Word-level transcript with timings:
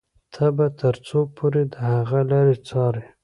ته 0.33 0.45
به 0.55 0.65
تر 0.79 0.95
څو 1.07 1.19
پورې 1.35 1.63
د 1.73 1.75
هغه 1.91 2.19
لارې 2.31 2.55
څاري. 2.67 3.05